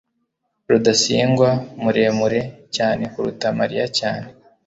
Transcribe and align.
rudasingwa 0.69 1.49
muremure 1.81 2.41
cyane 2.75 3.03
kuruta 3.13 3.45
mariya 3.59 3.85
cyane 3.97 4.27